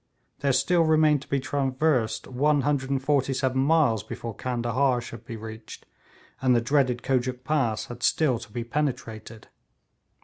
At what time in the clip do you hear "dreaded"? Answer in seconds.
6.59-7.03